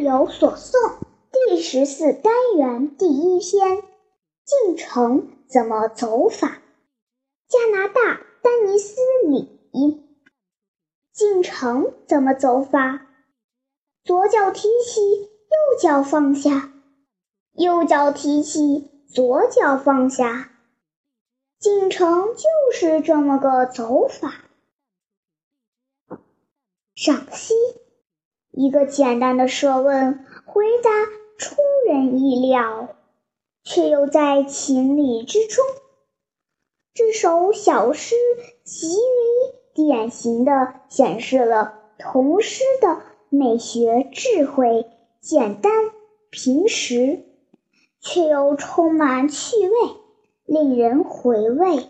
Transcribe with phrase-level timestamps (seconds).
[0.00, 0.96] 有所诵
[1.30, 3.82] 第十四单元第一篇
[4.44, 6.62] 进城怎么走法？
[7.46, 8.96] 加拿大丹尼斯
[9.28, 9.60] 里
[11.12, 13.08] 进城怎么走法？
[14.02, 16.72] 左脚提起，右脚放下；
[17.52, 20.50] 右脚提起，左脚放下。
[21.58, 24.32] 进城就是这么个走法。
[26.94, 27.52] 赏析。
[28.60, 30.90] 一个简单的设问，回答
[31.38, 32.94] 出人意料，
[33.64, 35.64] 却又在情理之中。
[36.92, 38.16] 这首小诗
[38.62, 43.00] 极为典型的显示了童诗的
[43.30, 44.84] 美学智慧，
[45.22, 45.72] 简单
[46.28, 47.24] 平实，
[47.98, 49.74] 却又充满趣味，
[50.44, 51.88] 令人回味。